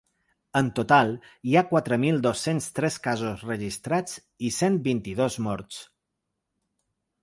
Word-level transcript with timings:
En 0.59 0.69
total, 0.79 1.11
hi 1.49 1.53
ha 1.59 1.63
quatre 1.73 1.99
mil 2.05 2.17
dos-cents 2.27 2.71
tres 2.79 2.99
casos 3.05 3.47
registrats 3.53 4.19
i 4.51 4.55
cent 4.61 4.83
vint-i-dos 4.93 5.43
morts. 5.51 5.89